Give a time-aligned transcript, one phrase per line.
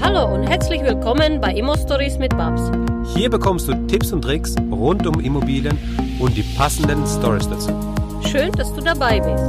[0.00, 2.70] Hallo und herzlich willkommen bei Immo Stories mit Babs.
[3.14, 5.76] Hier bekommst du Tipps und Tricks rund um Immobilien
[6.20, 7.70] und die passenden Stories dazu.
[8.30, 9.44] Schön, dass du dabei bist.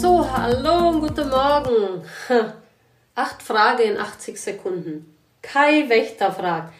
[0.00, 2.02] So, hallo und guten Morgen.
[3.16, 5.14] Acht Fragen in 80 Sekunden.
[5.42, 6.72] Kai Wächter fragt,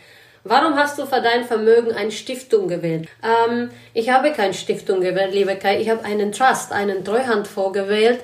[0.42, 3.08] Warum hast du für dein Vermögen eine Stiftung gewählt?
[3.22, 5.80] Ähm, ich habe keine Stiftung gewählt, liebe Kai.
[5.80, 8.20] Ich habe einen Trust, einen Treuhandfonds gewählt,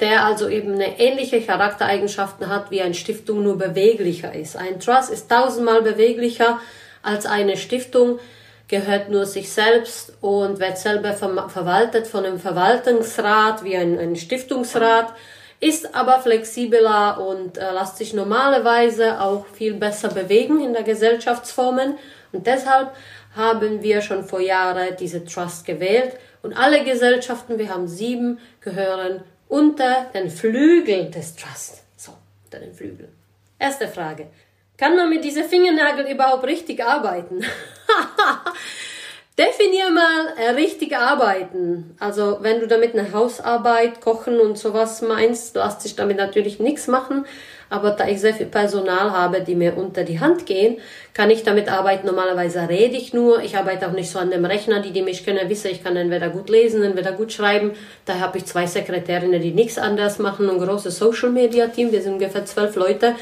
[0.00, 4.56] der also eben eine ähnliche Charaktereigenschaften hat wie eine Stiftung, nur beweglicher ist.
[4.56, 6.58] Ein Trust ist tausendmal beweglicher
[7.02, 8.18] als eine Stiftung,
[8.68, 15.12] gehört nur sich selbst und wird selber verwaltet von einem Verwaltungsrat wie ein, ein Stiftungsrat
[15.60, 21.98] ist aber flexibler und äh, lässt sich normalerweise auch viel besser bewegen in der Gesellschaftsformen.
[22.32, 22.92] Und deshalb
[23.36, 26.16] haben wir schon vor Jahren diese Trust gewählt.
[26.42, 31.82] Und alle Gesellschaften, wir haben sieben, gehören unter den Flügel des Trust.
[31.96, 32.12] So,
[32.44, 33.08] unter den Flügel.
[33.58, 34.28] Erste Frage.
[34.78, 37.44] Kann man mit diesen Fingernägeln überhaupt richtig arbeiten?
[39.90, 41.94] Definier mal äh, richtig arbeiten.
[41.98, 46.86] Also wenn du damit eine Hausarbeit, Kochen und sowas meinst, lässt sich damit natürlich nichts
[46.86, 47.24] machen.
[47.68, 50.78] Aber da ich sehr viel Personal habe, die mir unter die Hand gehen,
[51.14, 52.06] kann ich damit arbeiten.
[52.06, 53.42] Normalerweise rede ich nur.
[53.42, 54.80] Ich arbeite auch nicht so an dem Rechner.
[54.80, 57.72] Die, die mich kennen, wissen, ich kann entweder gut lesen, entweder gut schreiben.
[58.06, 61.92] Da habe ich zwei Sekretärinnen, die nichts anderes machen und ein großes Social Media Team.
[61.92, 63.14] Wir sind ungefähr zwölf Leute.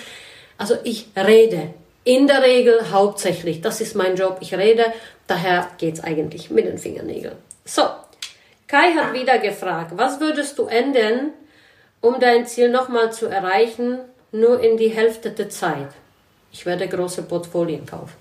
[0.57, 1.75] Also ich rede.
[2.09, 3.61] In der Regel hauptsächlich.
[3.61, 4.39] Das ist mein Job.
[4.41, 4.95] Ich rede.
[5.27, 7.37] Daher geht's eigentlich mit den Fingernägeln.
[7.67, 7.83] So.
[8.67, 11.35] Kai hat wieder gefragt, was würdest du ändern,
[12.01, 13.99] um dein Ziel nochmal zu erreichen,
[14.33, 15.89] nur in die Hälfte der Zeit?
[16.51, 18.17] Ich werde große Portfolien kaufen.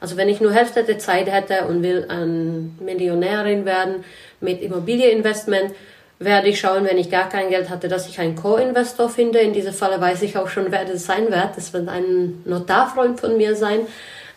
[0.00, 4.04] Also wenn ich nur Hälfte der Zeit hätte und will ein Millionärin werden
[4.40, 5.74] mit Immobilieninvestment,
[6.18, 9.40] werde ich schauen, wenn ich gar kein Geld hatte, dass ich einen Co-Investor finde.
[9.40, 11.56] In diesem Falle weiß ich auch schon, wer das sein wird.
[11.56, 13.80] Das wird ein Notarfreund von mir sein.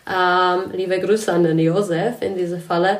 [0.08, 2.98] Ähm, liebe Grüße an den Josef in diesem Falle.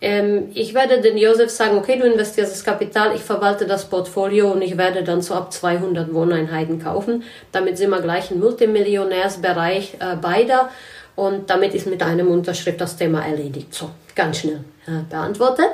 [0.00, 4.52] Ähm, ich werde den Josef sagen, okay, du investierst das Kapital, ich verwalte das Portfolio
[4.52, 7.22] und ich werde dann so ab 200 Wohneinheiten kaufen.
[7.52, 10.70] Damit sind wir gleich im Multimillionärsbereich äh, beider
[11.14, 13.72] und damit ist mit einem Unterschrift das Thema erledigt.
[13.72, 15.70] So, ganz schnell äh, beantwortet.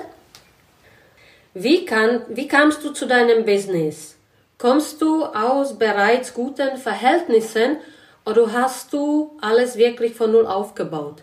[1.55, 4.17] Wie, kann, wie kamst du zu deinem Business?
[4.57, 7.77] Kommst du aus bereits guten Verhältnissen
[8.25, 11.17] oder hast du alles wirklich von Null aufgebaut?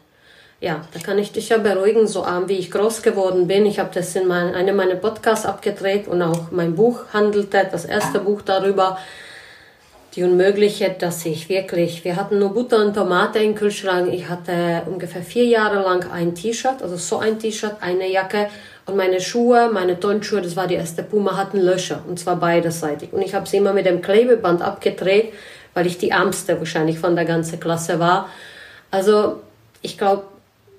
[0.61, 3.65] Ja, da kann ich dich ja beruhigen, so arm wie ich groß geworden bin.
[3.65, 7.85] Ich habe das in mein, einem meiner Podcasts abgedreht und auch mein Buch handelte, das
[7.85, 8.99] erste Buch darüber,
[10.15, 14.11] die Unmögliche, dass ich wirklich, wir hatten nur Butter und Tomate im Kühlschrank.
[14.11, 18.49] Ich hatte ungefähr vier Jahre lang ein T-Shirt, also so ein T-Shirt, eine Jacke
[18.85, 23.13] und meine Schuhe, meine Turnschuhe, das war die erste Puma, hatten Löcher und zwar beiderseitig.
[23.13, 25.31] Und ich habe sie immer mit dem Klebeband abgedreht,
[25.75, 28.29] weil ich die ärmste wahrscheinlich von der ganzen Klasse war.
[28.89, 29.41] Also
[29.83, 30.23] ich glaube,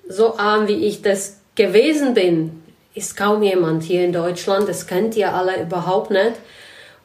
[0.09, 2.61] so arm wie ich das gewesen bin,
[2.93, 4.67] ist kaum jemand hier in Deutschland.
[4.67, 6.33] Das kennt ihr alle überhaupt nicht.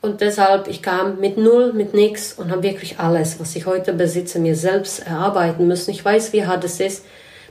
[0.07, 3.93] Und deshalb, ich kam mit null, mit nichts und habe wirklich alles, was ich heute
[3.93, 5.91] besitze, mir selbst erarbeiten müssen.
[5.91, 7.05] Ich weiß, wie hart es ist,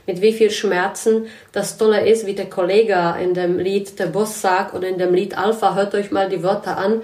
[0.06, 1.26] mit wie viel Schmerzen.
[1.52, 5.12] Das Tolle ist, wie der Kollege in dem Lied Der Boss sagt oder in dem
[5.12, 7.02] Lied Alpha, hört euch mal die Wörter an.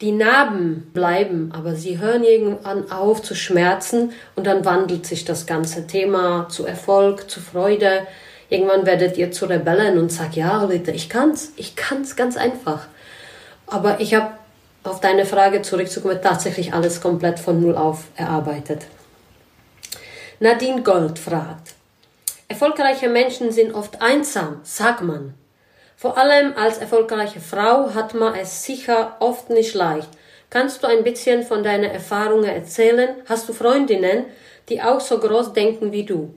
[0.00, 5.44] Die Narben bleiben, aber sie hören irgendwann auf zu schmerzen und dann wandelt sich das
[5.44, 8.06] ganze Thema zu Erfolg, zu Freude.
[8.48, 12.86] Irgendwann werdet ihr zu Rebellen und sagt, ja, Leute, ich kann's, ich kann's ganz einfach.
[13.66, 14.35] Aber ich habe
[14.86, 18.86] auf deine Frage zurückzukommen, tatsächlich alles komplett von Null auf erarbeitet.
[20.40, 21.76] Nadine Gold fragt,
[22.48, 25.34] Erfolgreiche Menschen sind oft einsam, sagt man.
[25.96, 30.08] Vor allem als erfolgreiche Frau hat man es sicher oft nicht leicht.
[30.48, 33.16] Kannst du ein bisschen von deinen Erfahrungen erzählen?
[33.28, 34.26] Hast du Freundinnen,
[34.68, 36.34] die auch so groß denken wie du?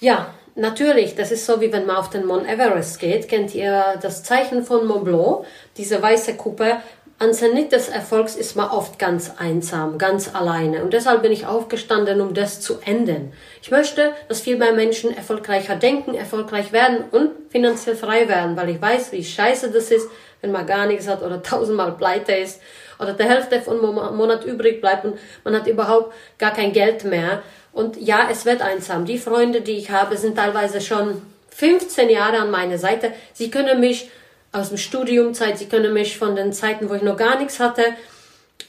[0.00, 1.14] Ja, natürlich.
[1.14, 3.28] Das ist so, wie wenn man auf den Mount Everest geht.
[3.28, 5.46] Kennt ihr das Zeichen von Mont Blanc?
[5.78, 6.76] Diese weiße Kuppe,
[7.22, 10.82] an Zenit des Erfolgs ist man oft ganz einsam, ganz alleine.
[10.82, 13.32] Und deshalb bin ich aufgestanden, um das zu ändern.
[13.62, 18.70] Ich möchte, dass viel mehr Menschen erfolgreicher denken, erfolgreich werden und finanziell frei werden, weil
[18.70, 20.08] ich weiß, wie scheiße das ist,
[20.40, 22.60] wenn man gar nichts hat oder tausendmal pleite ist
[22.98, 27.44] oder der Hälfte von Monat übrig bleibt und man hat überhaupt gar kein Geld mehr.
[27.72, 29.06] Und ja, es wird einsam.
[29.06, 33.12] Die Freunde, die ich habe, sind teilweise schon 15 Jahre an meiner Seite.
[33.32, 34.10] Sie können mich
[34.52, 35.58] aus dem Studiumzeit.
[35.58, 37.82] Sie können mich von den Zeiten, wo ich noch gar nichts hatte.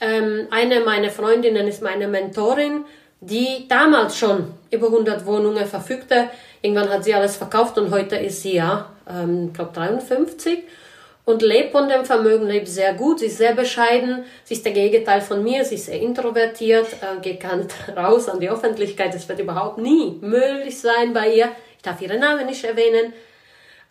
[0.00, 2.84] Ähm, eine meiner Freundinnen ist meine Mentorin,
[3.20, 6.30] die damals schon über 100 Wohnungen verfügte.
[6.62, 10.64] Irgendwann hat sie alles verkauft und heute ist sie ja, ähm, glaube 53.
[11.26, 14.72] und lebt von dem Vermögen, lebt sehr gut, sie ist sehr bescheiden, sie ist der
[14.72, 17.58] Gegenteil von mir, sie ist sehr introvertiert, äh, geht gar
[17.96, 21.50] raus an die Öffentlichkeit, das wird überhaupt nie möglich sein bei ihr.
[21.76, 23.12] Ich darf ihren Namen nicht erwähnen.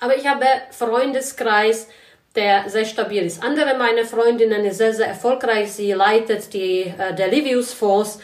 [0.03, 1.87] Aber ich habe Freundeskreis,
[2.35, 3.41] der sehr stabil ist.
[3.41, 5.71] Andere meiner Freundinnen ist sehr, sehr erfolgreich.
[5.71, 8.19] Sie leitet die, äh, der Livius Fonds.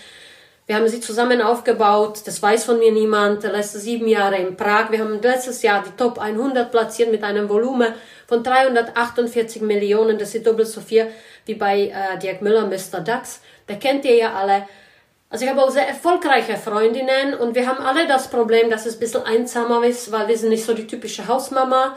[0.68, 2.24] Wir haben sie zusammen aufgebaut.
[2.26, 3.44] Das weiß von mir niemand.
[3.44, 4.92] Letzte sieben Jahre in Prag.
[4.92, 7.94] Wir haben letztes Jahr die Top 100 platziert mit einem Volumen
[8.28, 10.20] von 348 Millionen.
[10.20, 11.08] Das ist doppelt so viel
[11.46, 13.00] wie bei äh, Dirk Müller, Mr.
[13.00, 13.40] DAX.
[13.70, 14.68] Der kennt ihr ja alle.
[15.32, 18.96] Also ich habe auch sehr erfolgreiche Freundinnen und wir haben alle das Problem, dass es
[18.96, 21.96] ein bisschen einsamer ist, weil wir sind nicht so die typische Hausmama.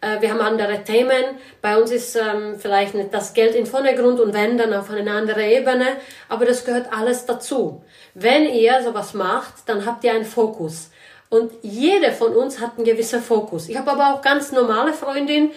[0.00, 1.38] Äh, wir haben andere Themen.
[1.60, 5.12] Bei uns ist ähm, vielleicht nicht das Geld im Vordergrund und wenn, dann auf eine
[5.12, 5.86] andere Ebene.
[6.28, 7.84] Aber das gehört alles dazu.
[8.14, 10.90] Wenn ihr sowas macht, dann habt ihr einen Fokus.
[11.30, 13.68] Und jede von uns hat einen gewissen Fokus.
[13.68, 15.52] Ich habe aber auch ganz normale Freundin,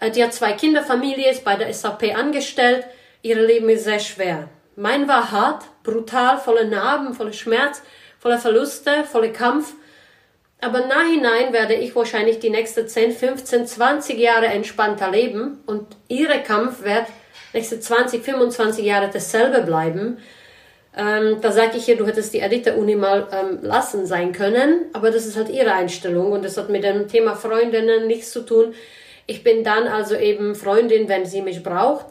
[0.00, 2.86] äh, die hat zwei Kinder, Familie, ist bei der SAP angestellt.
[3.20, 4.48] Ihr Leben ist sehr schwer.
[4.76, 7.82] Mein war hart, brutal, voller Narben, voller Schmerz,
[8.18, 9.74] voller Verluste, voller Kampf.
[10.60, 16.40] Aber nachhinein werde ich wahrscheinlich die nächsten 10, 15, 20 Jahre entspannter leben und ihre
[16.42, 17.06] Kampf wird
[17.52, 20.18] nächste 20, 25 Jahre dasselbe bleiben.
[20.96, 25.10] Ähm, da sage ich ihr, du hättest die Elite-Uni mal ähm, lassen sein können, aber
[25.10, 28.74] das ist halt ihre Einstellung und das hat mit dem Thema Freundinnen nichts zu tun.
[29.26, 32.06] Ich bin dann also eben Freundin, wenn sie mich braucht.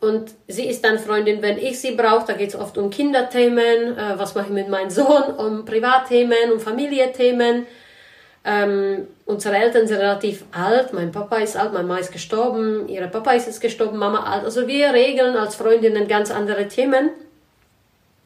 [0.00, 2.26] Und sie ist dann Freundin, wenn ich sie brauche.
[2.28, 6.52] Da geht es oft um Kinderthemen, äh, was mache ich mit meinem Sohn, um Privatthemen,
[6.52, 7.66] um Familienthemen.
[8.44, 10.92] Ähm, unsere Eltern sind relativ alt.
[10.92, 14.44] Mein Papa ist alt, meine Mama ist gestorben, ihre Papa ist jetzt gestorben, Mama alt.
[14.44, 17.10] Also wir regeln als Freundinnen ganz andere Themen.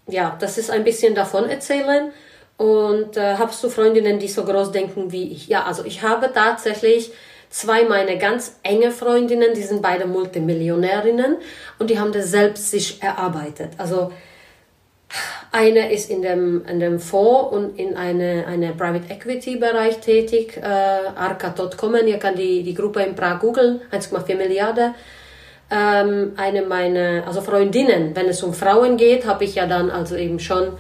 [0.07, 2.13] Ja, das ist ein bisschen davon erzählen.
[2.59, 5.49] Und äh, hast du Freundinnen, die so groß denken wie ich?
[5.49, 7.13] Ja, also ich habe tatsächlich
[7.53, 11.37] zwei meine ganz enge Freundinnen, die sind beide Multimillionärinnen
[11.79, 13.73] und die haben das selbst sich erarbeitet.
[13.79, 14.11] Also
[15.53, 20.57] eine ist in dem, in dem Fonds und in eine, eine Private Equity Bereich tätig,
[20.57, 24.95] äh, Arca.com, ihr kann die, die Gruppe in Prag googeln, 1,4 Milliarden.
[25.71, 30.17] Ähm, eine meiner, also Freundinnen, wenn es um Frauen geht, habe ich ja dann also
[30.17, 30.73] eben schon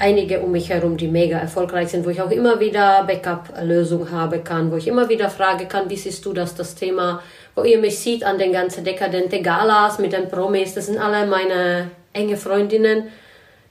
[0.00, 4.40] einige um mich herum, die mega erfolgreich sind, wo ich auch immer wieder Backup-Lösung habe
[4.40, 7.22] kann, wo ich immer wieder frage kann, wie siehst du das, das Thema,
[7.54, 11.26] wo ihr mich sieht an den ganzen dekadente Galas mit den Promis, das sind alle
[11.26, 13.08] meine enge Freundinnen,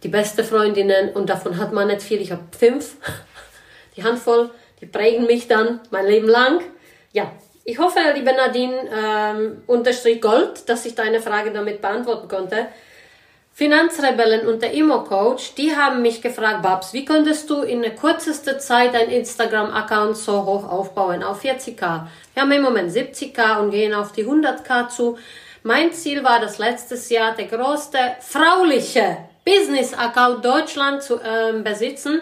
[0.03, 2.97] die beste Freundinnen und davon hat man nicht viel, ich habe fünf,
[3.97, 4.51] die Handvoll,
[4.81, 6.61] die prägen mich dann mein Leben lang.
[7.11, 7.31] Ja,
[7.65, 12.67] ich hoffe, liebe Nadine, ähm, unterstrich Gold, dass ich deine Frage damit beantworten konnte.
[13.59, 18.57] Finanzrebellen und der Immo-Coach, die haben mich gefragt, Babs, wie könntest du in der kürzesten
[18.57, 22.07] Zeit dein Instagram-Account so hoch aufbauen, auf 40k?
[22.33, 25.17] Wir haben im Moment 70k und gehen auf die 100k zu.
[25.63, 32.21] Mein Ziel war das letztes Jahr, der größte frauliche Business-Account Deutschland zu äh, besitzen.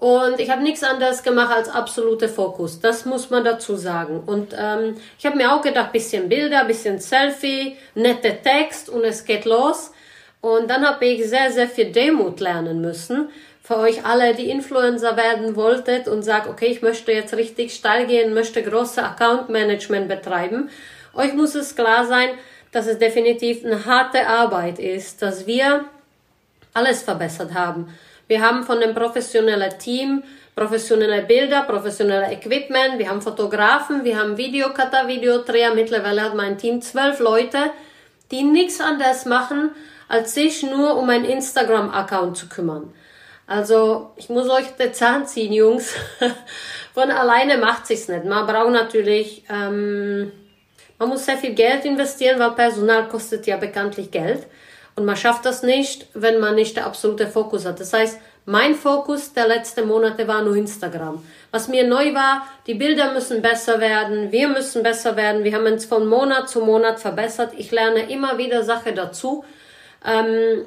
[0.00, 2.80] Und ich habe nichts anderes gemacht als absolute Fokus.
[2.80, 4.24] Das muss man dazu sagen.
[4.26, 9.24] Und ähm, ich habe mir auch gedacht, bisschen Bilder, bisschen Selfie, nette Text und es
[9.24, 9.92] geht los.
[10.40, 13.28] Und dann habe ich sehr, sehr viel Demut lernen müssen.
[13.62, 18.06] Für euch alle, die Influencer werden wolltet und sagt, okay, ich möchte jetzt richtig steil
[18.06, 20.70] gehen, möchte große Account Management betreiben.
[21.14, 22.30] Euch muss es klar sein,
[22.72, 25.84] dass es definitiv eine harte Arbeit ist, dass wir
[26.72, 27.94] alles verbessert haben.
[28.28, 30.22] Wir haben von dem professionellen Team
[30.60, 35.74] professionelle Bilder, professionelle Equipment, wir haben Fotografen, wir haben Videocutter, Videodreher.
[35.74, 37.58] Mittlerweile hat mein Team zwölf Leute,
[38.30, 39.70] die nichts anderes machen,
[40.10, 42.92] als sich nur um einen Instagram-Account zu kümmern.
[43.46, 45.94] Also, ich muss euch den Zahn ziehen, Jungs.
[46.94, 48.24] Von alleine macht sich's nicht.
[48.24, 50.32] Man braucht natürlich, ähm,
[50.98, 54.48] man muss sehr viel Geld investieren, weil Personal kostet ja bekanntlich Geld.
[54.96, 57.78] Und man schafft das nicht, wenn man nicht der absolute Fokus hat.
[57.78, 61.24] Das heißt, mein Fokus der letzten Monate war nur Instagram.
[61.52, 65.44] Was mir neu war, die Bilder müssen besser werden, wir müssen besser werden.
[65.44, 67.52] Wir haben uns von Monat zu Monat verbessert.
[67.56, 69.44] Ich lerne immer wieder Sachen dazu.
[70.04, 70.66] Ähm,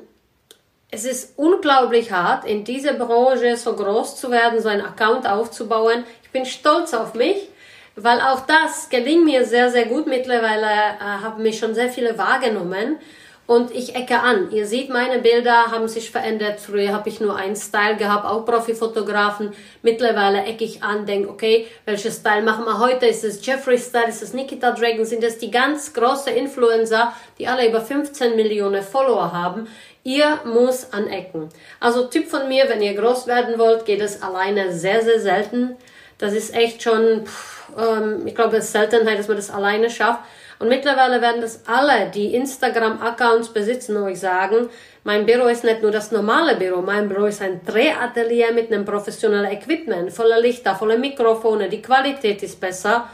[0.92, 6.04] es ist unglaublich hart, in dieser Branche so groß zu werden, so einen Account aufzubauen.
[6.24, 7.50] Ich bin stolz auf mich,
[7.96, 10.06] weil auch das gelingt mir sehr, sehr gut.
[10.06, 13.00] Mittlerweile äh, haben mich schon sehr viele wahrgenommen
[13.46, 14.52] und ich ecke an.
[14.52, 16.62] Ihr seht, meine Bilder haben sich verändert.
[16.62, 19.52] Früher habe ich nur einen Style gehabt, auch Profifotografen.
[19.82, 23.06] Mittlerweile ecke ich an, denke, okay, welchen Style machen wir heute?
[23.06, 24.08] Ist es Jeffrey Style?
[24.08, 25.04] Ist es Nikita Dragon?
[25.06, 29.68] Sind es die ganz großen Influencer, die alle über 15 Millionen Follower haben?
[30.06, 31.50] Ihr muss anecken.
[31.80, 35.76] Also Tipp von mir, wenn ihr groß werden wollt, geht es alleine sehr, sehr selten.
[36.18, 39.90] Das ist echt schon, pff, ähm, ich glaube, es ist Seltenheit, dass man das alleine
[39.90, 40.22] schafft.
[40.64, 44.70] Und mittlerweile werden das alle, die Instagram-Accounts besitzen, euch sagen,
[45.04, 48.86] mein Büro ist nicht nur das normale Büro, mein Büro ist ein Drehatelier mit einem
[48.86, 53.10] professionellen Equipment, voller Lichter, voller Mikrofone, die Qualität ist besser.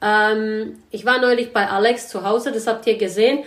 [0.00, 3.40] Ähm, ich war neulich bei Alex zu Hause, das habt ihr gesehen.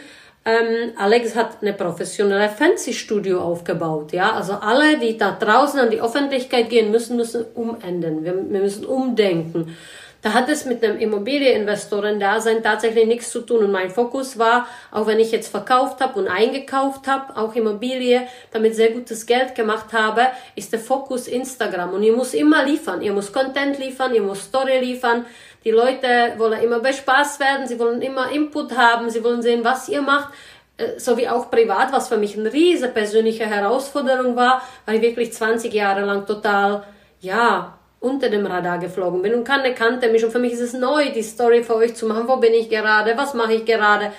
[0.46, 4.14] Ähm, Alex hat eine professionelle Fancy-Studio aufgebaut.
[4.14, 8.24] Ja, also alle, die da draußen an die Öffentlichkeit gehen müssen, müssen umenden.
[8.24, 9.76] Wir, wir müssen umdenken.
[10.22, 13.64] Da hat es mit einem Immobilieninvestoren-Dasein tatsächlich nichts zu tun.
[13.64, 18.28] Und mein Fokus war, auch wenn ich jetzt verkauft habe und eingekauft habe, auch Immobilie,
[18.52, 21.94] damit sehr gutes Geld gemacht habe, ist der Fokus Instagram.
[21.94, 23.02] Und ihr muss immer liefern.
[23.02, 25.26] Ihr muss Content liefern, ihr muss Story liefern.
[25.64, 29.90] Die Leute wollen immer bespaßt werden, sie wollen immer Input haben, sie wollen sehen, was
[29.90, 30.30] ihr macht
[30.78, 35.02] äh, so wie auch privat, was für mich eine riesige persönliche Herausforderung war, weil ich
[35.02, 36.84] wirklich 20 Jahre lang total,
[37.20, 40.24] ja, unter dem Radar geflogen bin und keiner kannte mich.
[40.24, 42.70] Und für mich ist es neu, die Story für euch zu machen, wo bin ich
[42.70, 44.12] gerade, was mache ich gerade?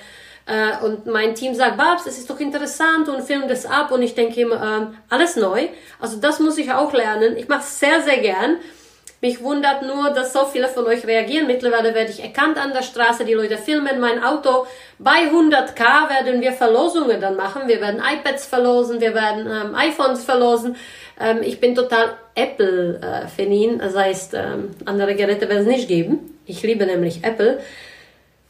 [0.46, 3.90] Äh, und mein Team sagt, Babs, das ist doch interessant und film das ab.
[3.90, 5.68] Und ich denke immer, äh, alles neu,
[5.98, 8.56] also das muss ich auch lernen, ich mache es sehr, sehr gern
[9.20, 11.46] mich wundert nur, dass so viele von euch reagieren.
[11.46, 14.66] Mittlerweile werde ich erkannt an der Straße, die Leute filmen mein Auto.
[14.98, 17.62] Bei 100k werden wir Verlosungen dann machen.
[17.66, 20.76] Wir werden iPads verlosen, wir werden ähm, iPhones verlosen.
[21.20, 26.38] Ähm, ich bin total Apple-Fanin, äh, das heißt, ähm, andere Geräte werden es nicht geben.
[26.46, 27.60] Ich liebe nämlich Apple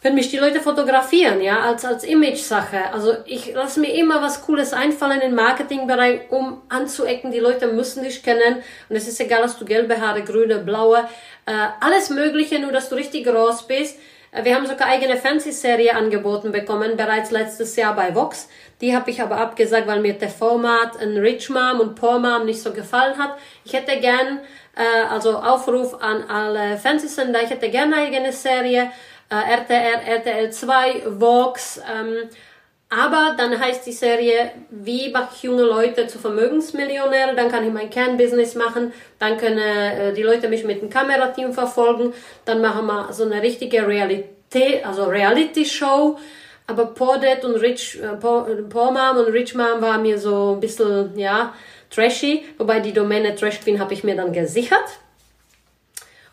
[0.02, 2.92] wenn mich die Leute fotografieren, ja, als, als Image-Sache.
[2.92, 7.32] Also ich lasse mir immer was Cooles einfallen im Marketingbereich, um anzuecken.
[7.32, 8.62] Die Leute müssen dich kennen.
[8.88, 11.06] Und es ist egal, dass du gelbe Haare, grüne, blaue,
[11.44, 13.98] äh, alles Mögliche, nur dass du richtig groß bist.
[14.32, 18.48] Äh, wir haben sogar eigene Fancy-Serie angeboten bekommen, bereits letztes Jahr bei Vox.
[18.80, 22.46] Die habe ich aber abgesagt, weil mir der Format ein Rich Mom und Poor Mom
[22.46, 23.36] nicht so gefallen hat.
[23.66, 24.40] Ich hätte gern,
[24.76, 28.90] äh, also Aufruf an alle Fancy-Sender, ich hätte gerne eine eigene Serie
[29.30, 31.80] äh, RTR, RTL 2, Vox.
[31.90, 32.28] Ähm,
[32.92, 37.36] aber dann heißt die Serie, wie mache ich junge Leute zu Vermögensmillionären?
[37.36, 38.92] Dann kann ich mein Kernbusiness machen.
[39.20, 42.12] Dann können äh, die Leute mich mit dem Kamerateam verfolgen.
[42.44, 46.18] Dann machen wir so eine richtige Realität, also Reality-Show.
[46.66, 50.54] Aber Poor Dad und Rich, äh, Poor, Poor Mom und Rich Mom war mir so
[50.54, 51.54] ein bisschen, ja,
[51.90, 52.44] trashy.
[52.58, 54.98] Wobei die Domäne Trash Queen habe ich mir dann gesichert.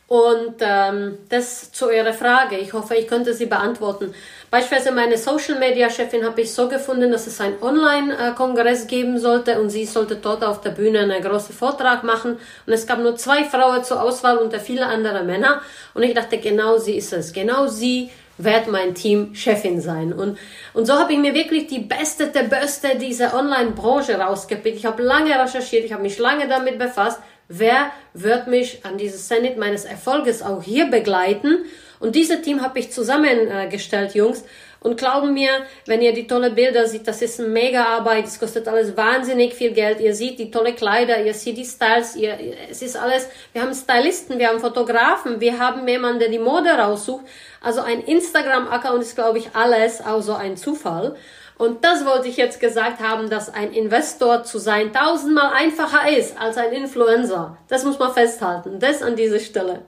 [0.08, 2.58] Und ähm, das zu Ihrer Frage.
[2.58, 4.14] Ich hoffe, ich könnte sie beantworten.
[4.50, 9.60] Beispielsweise meine Social Media Chefin habe ich so gefunden, dass es einen Online-Kongress geben sollte
[9.60, 12.38] und sie sollte dort auf der Bühne einen großen Vortrag machen.
[12.66, 15.62] Und es gab nur zwei Frauen zur Auswahl unter viele andere Männer.
[15.94, 17.34] Und ich dachte, genau sie ist es.
[17.34, 20.14] Genau sie wird mein Team Chefin sein.
[20.14, 20.38] Und,
[20.74, 24.78] und so habe ich mir wirklich die beste, der beste dieser Online-Branche rausgepickt.
[24.78, 29.28] Ich habe lange recherchiert, ich habe mich lange damit befasst wer wird mich an dieses
[29.28, 31.66] Zenit meines Erfolges auch hier begleiten.
[32.00, 34.44] Und dieses Team habe ich zusammengestellt, Jungs.
[34.80, 35.50] Und glauben mir,
[35.88, 39.56] wenn ihr die tolle Bilder seht, das ist eine mega Arbeit, es kostet alles wahnsinnig
[39.56, 40.00] viel Geld.
[40.00, 42.38] Ihr seht die tolle Kleider, ihr seht die Styles, ihr,
[42.70, 46.70] es ist alles, wir haben Stylisten, wir haben Fotografen, wir haben jemanden, der die Mode
[46.70, 47.26] raussucht.
[47.60, 51.16] Also ein Instagram-Account ist, glaube ich, alles, außer ein Zufall.
[51.58, 56.40] Und das wollte ich jetzt gesagt haben, dass ein Investor zu sein tausendmal einfacher ist
[56.40, 57.58] als ein Influencer.
[57.68, 58.80] Das muss man festhalten.
[58.80, 59.82] Das an dieser Stelle.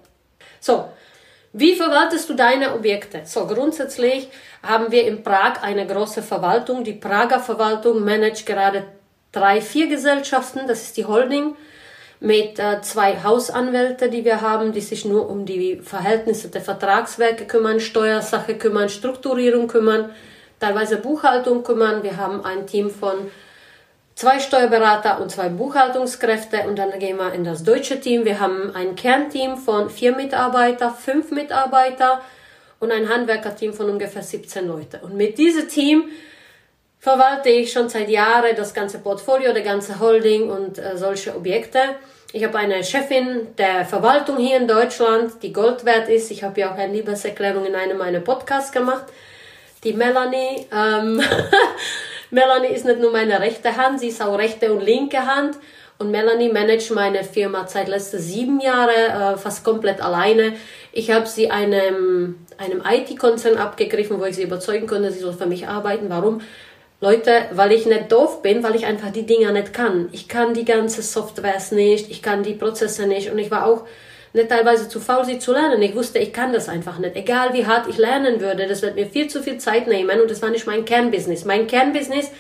[0.60, 0.86] So.
[1.52, 3.22] Wie verwaltest du deine Objekte?
[3.26, 4.30] So, grundsätzlich
[4.62, 6.84] haben wir in Prag eine große Verwaltung.
[6.84, 8.84] Die Prager Verwaltung managt gerade
[9.32, 10.68] drei, vier Gesellschaften.
[10.68, 11.56] Das ist die Holding
[12.20, 17.46] mit äh, zwei Hausanwälte, die wir haben, die sich nur um die Verhältnisse der Vertragswerke
[17.46, 20.12] kümmern, Steuersache kümmern, Strukturierung kümmern
[20.60, 22.04] teilweise Buchhaltung kümmern.
[22.04, 23.32] Wir haben ein Team von
[24.16, 28.26] zwei Steuerberater und zwei Buchhaltungskräfte und dann gehen wir in das deutsche Team.
[28.26, 32.22] Wir haben ein Kernteam von vier Mitarbeiter, fünf Mitarbeiter
[32.80, 35.00] und ein Handwerkerteam von ungefähr 17 Leute.
[35.04, 36.10] Und mit diesem Team
[37.00, 41.80] verwalte ich schon seit Jahren das ganze Portfolio, der ganze Holding und äh, solche Objekte.
[42.34, 46.30] Ich habe eine Chefin der Verwaltung hier in Deutschland, die Gold wert ist.
[46.30, 49.06] Ich habe ja auch eine Liebeserklärung in einem meiner Podcasts gemacht
[49.84, 50.68] die Melanie.
[50.74, 51.22] Ähm,
[52.32, 55.58] Melanie ist nicht nur meine rechte Hand, sie ist auch rechte und linke Hand.
[55.98, 60.54] Und Melanie managt meine Firma seit letzten sieben Jahren äh, fast komplett alleine.
[60.94, 65.46] Ich habe sie einem, einem IT-Konzern abgegriffen, wo ich sie überzeugen konnte, sie soll für
[65.46, 66.10] mich arbeiten.
[66.10, 66.40] Warum?
[67.02, 70.10] Leute, weil ich nicht doof bin, weil ich einfach die Dinger nicht kann.
[70.12, 73.86] Ich kann die ganze Softwares nicht, ich kann die Prozesse nicht und ich war auch
[74.34, 75.82] nicht teilweise zu faul, sie zu lernen.
[75.82, 77.16] Ich wusste, ich kann das einfach nicht.
[77.16, 80.30] Egal wie hart ich lernen würde, das wird mir viel zu viel Zeit nehmen und
[80.30, 81.46] das war nicht mein Kernbusiness.
[81.46, 82.32] Mein Kernbusiness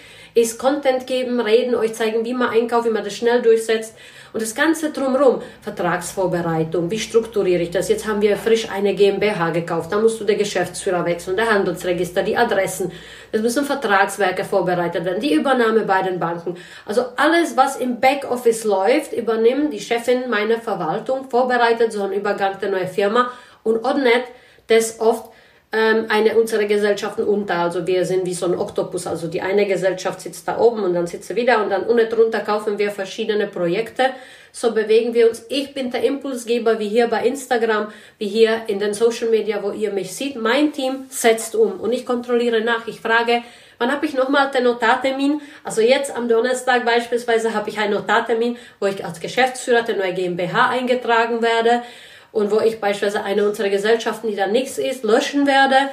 [0.57, 3.95] Content geben, reden, euch zeigen, wie man einkauft, wie man das schnell durchsetzt.
[4.31, 7.89] Und das Ganze drumherum, Vertragsvorbereitung, wie strukturiere ich das?
[7.89, 12.21] Jetzt haben wir frisch eine GmbH gekauft, da musst du den Geschäftsführer wechseln, der Handelsregister,
[12.21, 12.91] die Adressen.
[13.31, 16.55] Es müssen Vertragswerke vorbereitet werden, die Übernahme bei den Banken.
[16.86, 22.59] Also alles, was im Backoffice läuft, übernimmt die Chefin meiner Verwaltung, vorbereitet so einen Übergang
[22.59, 23.31] der neuen Firma
[23.63, 24.25] und ordnet
[24.67, 25.31] das oft
[25.71, 27.55] ähm, eine unserer Gesellschaften unter.
[27.59, 29.05] Also wir sind wie so ein Oktopus.
[29.05, 32.09] Also die eine Gesellschaft sitzt da oben und dann sitzt sie wieder und dann unten
[32.09, 34.05] drunter kaufen wir verschiedene Projekte.
[34.51, 35.45] So bewegen wir uns.
[35.49, 39.71] Ich bin der Impulsgeber, wie hier bei Instagram, wie hier in den Social Media, wo
[39.71, 40.35] ihr mich seht.
[40.38, 42.88] Mein Team setzt um und ich kontrolliere nach.
[42.88, 43.43] Ich frage,
[43.77, 45.39] wann habe ich nochmal den Notartermin?
[45.63, 50.15] Also jetzt am Donnerstag beispielsweise habe ich einen Notartermin, wo ich als Geschäftsführer der neue
[50.15, 51.83] GmbH eingetragen werde
[52.31, 55.89] und wo ich beispielsweise eine unserer Gesellschaften, die da nichts ist, löschen werde.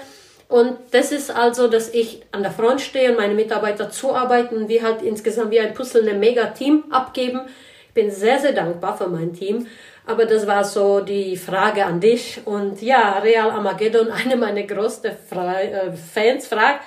[0.49, 4.69] Und das ist also, dass ich an der Front stehe und meine Mitarbeiter zuarbeiten und
[4.69, 7.41] wir halt insgesamt wie ein Puzzle ein Mega-Team abgeben.
[7.89, 9.67] Ich bin sehr, sehr dankbar für mein Team.
[10.07, 12.41] Aber das war so die Frage an dich.
[12.45, 16.85] Und ja, Real Armageddon, eine meiner größten äh, Fans, fragt,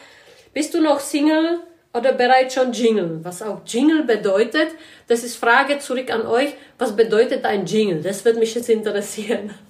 [0.53, 1.59] bist du noch Single
[1.93, 3.19] oder bereits schon Jingle?
[3.23, 4.69] Was auch Jingle bedeutet,
[5.07, 6.53] das ist Frage zurück an euch.
[6.77, 8.01] Was bedeutet ein Jingle?
[8.01, 9.51] Das wird mich jetzt interessieren.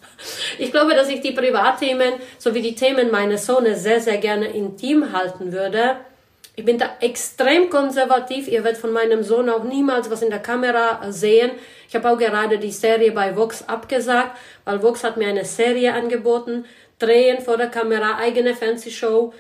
[0.58, 5.14] Ich glaube, dass ich die Privatthemen sowie die Themen meines Sohnes sehr, sehr gerne intim
[5.14, 5.96] halten würde.
[6.58, 8.50] Ich bin da extrem konservativ.
[8.50, 11.52] Ihr werdet von meinem Sohn auch niemals was in der Kamera sehen.
[11.88, 15.94] Ich habe auch gerade die Serie bei Vox abgesagt, weil Vox hat mir eine Serie
[15.94, 16.66] angeboten.
[17.00, 19.34] Drehen vor der Kamera, eigene Fernsehshow.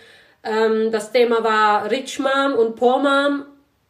[0.44, 3.46] Ähm, das Thema war Rich Mom und Poor Mom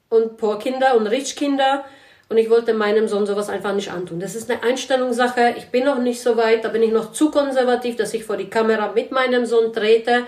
[0.10, 1.86] und Poor Kinder und Rich Kinder.
[2.30, 4.20] Und ich wollte meinem Sohn sowas einfach nicht antun.
[4.20, 5.56] Das ist eine Einstellungssache.
[5.58, 6.64] Ich bin noch nicht so weit.
[6.64, 10.28] Da bin ich noch zu konservativ, dass ich vor die Kamera mit meinem Sohn trete.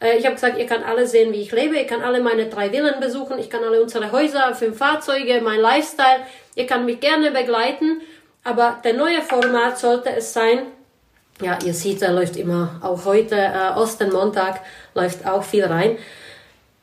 [0.00, 1.76] Äh, ich habe gesagt, ihr kann alle sehen, wie ich lebe.
[1.76, 3.38] Ihr kann alle meine drei Villen besuchen.
[3.38, 6.20] Ich kann alle unsere Häuser, fünf Fahrzeuge, mein Lifestyle.
[6.54, 8.00] Ihr kann mich gerne begleiten.
[8.42, 10.66] Aber der neue Format sollte es sein.
[11.40, 14.60] Ja, ihr seht, da läuft immer, auch heute, äh, Ostenmontag,
[14.94, 15.98] läuft auch viel rein.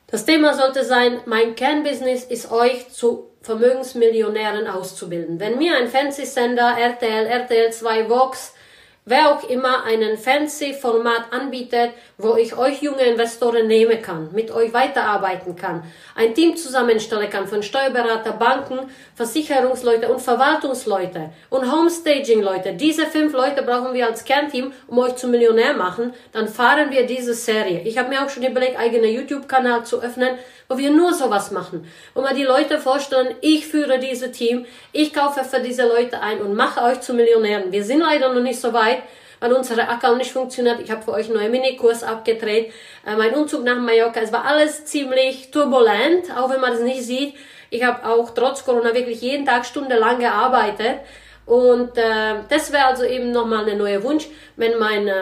[0.08, 5.40] Das Thema sollte sein, mein Kernbusiness ist euch zu Vermögensmillionären auszubilden.
[5.40, 8.54] Wenn mir ein Fernsehsender, RTL, RTL 2, Vox,
[9.04, 14.72] wer auch immer einen Fernsehformat anbietet, wo ich euch junge Investoren nehmen kann, mit euch
[14.72, 15.82] weiterarbeiten kann,
[16.14, 18.78] ein Team zusammenstellen kann von Steuerberater, Banken,
[19.16, 22.74] Versicherungsleute und Verwaltungsleute und Homestaging-Leute.
[22.74, 26.14] Diese fünf Leute brauchen wir als Kernteam, um euch zum Millionär machen.
[26.32, 27.80] Dann fahren wir diese Serie.
[27.80, 30.38] Ich habe mir auch schon überlegt, eigene YouTube-Kanal zu öffnen,
[30.72, 35.12] wo wir nur sowas machen, wo wir die Leute vorstellen, ich führe dieses Team, ich
[35.12, 37.70] kaufe für diese Leute ein und mache euch zu Millionären.
[37.70, 39.02] Wir sind leider noch nicht so weit,
[39.40, 40.80] weil unsere Account nicht funktioniert.
[40.80, 42.72] Ich habe für euch einen neuen Minikurs abgedreht.
[43.06, 47.02] Äh, mein Umzug nach Mallorca, es war alles ziemlich turbulent, auch wenn man es nicht
[47.02, 47.34] sieht.
[47.68, 51.00] Ich habe auch trotz Corona wirklich jeden Tag stundenlang gearbeitet.
[51.44, 55.14] Und äh, das wäre also eben nochmal ein neuer Wunsch, wenn mein äh,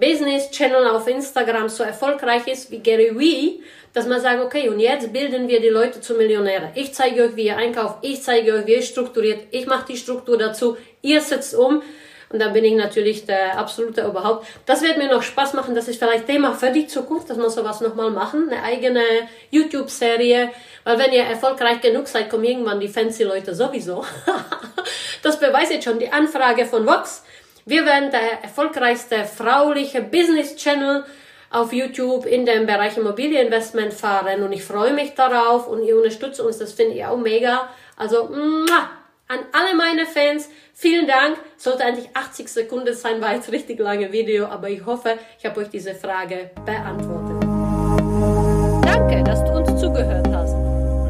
[0.00, 3.60] Business-Channel auf Instagram so erfolgreich ist wie Gary Vee,
[3.92, 6.68] dass man sagt, okay, und jetzt bilden wir die Leute zu Millionären.
[6.74, 9.96] Ich zeige euch, wie ihr einkauft, ich zeige euch, wie ihr strukturiert, ich mache die
[9.96, 11.82] Struktur dazu, ihr setzt um.
[12.30, 14.46] Und dann bin ich natürlich der absolute Oberhaupt.
[14.66, 15.74] Das wird mir noch Spaß machen.
[15.74, 18.48] Das ist vielleicht Thema für die Zukunft, dass wir sowas nochmal machen.
[18.50, 19.02] Eine eigene
[19.50, 20.50] YouTube-Serie.
[20.84, 24.04] Weil wenn ihr erfolgreich genug seid, kommen irgendwann die fancy Leute sowieso.
[25.22, 27.22] das beweist jetzt schon die Anfrage von Vox.
[27.64, 31.04] Wir werden der erfolgreichste frauliche Business-Channel
[31.50, 36.40] auf YouTube in dem Bereich Immobilieninvestment fahren und ich freue mich darauf und ihr unterstützt
[36.40, 37.68] uns, das finde ich auch mega.
[37.96, 38.90] Also muah,
[39.28, 41.36] an alle meine Fans, vielen Dank.
[41.56, 45.60] Sollte eigentlich 80 Sekunden sein, war jetzt richtig lange Video, aber ich hoffe, ich habe
[45.60, 47.42] euch diese Frage beantwortet.
[48.84, 50.54] Danke, dass du uns zugehört hast.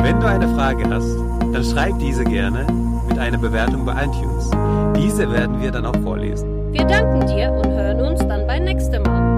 [0.02, 1.16] Wenn du eine Frage hast,
[1.52, 2.66] dann schreib diese gerne
[3.08, 4.50] mit einer Bewertung bei iTunes.
[4.96, 6.72] Diese werden wir dann auch vorlesen.
[6.72, 9.35] Wir danken dir und hören uns dann beim nächsten Mal.